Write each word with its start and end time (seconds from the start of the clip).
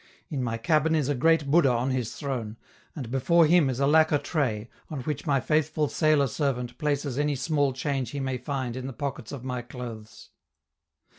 In 0.31 0.41
my 0.41 0.57
cabin 0.57 0.95
is 0.95 1.09
a 1.09 1.13
great 1.13 1.45
Buddha 1.51 1.69
on 1.69 1.91
his 1.91 2.15
throne, 2.15 2.57
and 2.95 3.11
before 3.11 3.45
him 3.45 3.69
is 3.69 3.79
a 3.79 3.85
lacquer 3.85 4.17
tray, 4.17 4.67
on 4.89 5.01
which 5.01 5.27
my 5.27 5.39
faithful 5.39 5.87
sailor 5.87 6.25
servant 6.25 6.75
places 6.79 7.19
any 7.19 7.35
small 7.35 7.71
change 7.71 8.09
he 8.09 8.19
may 8.19 8.39
find 8.39 8.75
in 8.75 8.87
the 8.87 8.93
pockets 8.93 9.31
of 9.31 9.43
my 9.43 9.61
clothes. 9.61 10.31